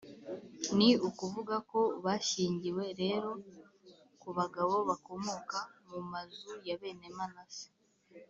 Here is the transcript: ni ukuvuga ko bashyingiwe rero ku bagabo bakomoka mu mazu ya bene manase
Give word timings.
ni 0.77 0.89
ukuvuga 1.07 1.55
ko 1.71 1.79
bashyingiwe 2.05 2.85
rero 3.01 3.29
ku 4.21 4.29
bagabo 4.37 4.75
bakomoka 4.89 5.57
mu 5.89 5.99
mazu 6.11 6.53
ya 6.67 6.75
bene 6.81 7.07
manase 7.17 7.65